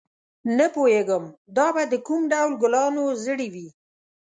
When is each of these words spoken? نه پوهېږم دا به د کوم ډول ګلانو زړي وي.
نه 0.57 0.65
پوهېږم 0.73 1.23
دا 1.57 1.67
به 1.75 1.83
د 1.91 1.93
کوم 2.07 2.21
ډول 2.31 2.51
ګلانو 2.61 3.03
زړي 3.25 3.47
وي. 3.53 3.67